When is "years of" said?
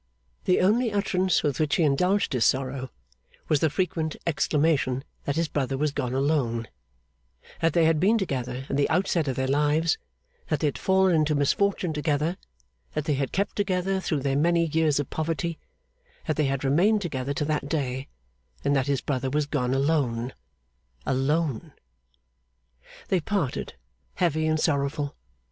14.65-15.11